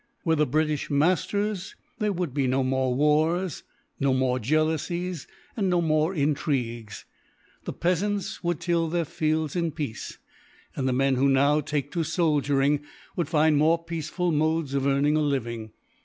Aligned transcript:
Were 0.25 0.35
the 0.35 0.47
British 0.47 0.89
masters, 0.89 1.75
there 1.99 2.11
would 2.11 2.33
be 2.33 2.47
no 2.47 2.63
more 2.63 2.95
wars, 2.95 3.61
no 3.99 4.15
more 4.15 4.39
jealousies, 4.39 5.27
and 5.55 5.69
no 5.69 5.79
more 5.79 6.15
intrigues; 6.15 7.05
the 7.65 7.73
peasants 7.73 8.43
would 8.43 8.59
till 8.59 8.89
their 8.89 9.05
fields 9.05 9.55
in 9.55 9.69
peace, 9.69 10.17
and 10.75 10.87
the 10.87 10.91
men 10.91 11.17
who 11.17 11.29
now 11.29 11.61
take 11.61 11.91
to 11.91 12.03
soldiering 12.03 12.81
would 13.15 13.27
find 13.29 13.57
more 13.57 13.77
peaceful 13.83 14.31
modes 14.31 14.73
of 14.73 14.87
earning 14.87 15.15
a 15.17 15.21
living." 15.21 15.69